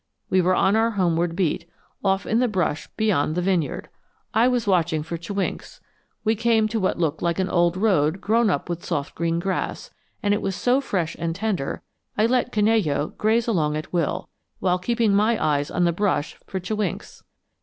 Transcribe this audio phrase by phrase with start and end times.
[0.31, 1.69] We were on our homeward beat,
[2.03, 3.87] off in the brush beyond the vineyard.
[4.33, 5.79] I was watching for chewinks.
[6.23, 9.91] We came to what looked like an old road grown up with soft green grass,
[10.23, 11.83] and it was so fresh and tender
[12.17, 14.27] I let Canello graze along at will;
[14.59, 17.21] while keeping my eyes on the brush for chewinks.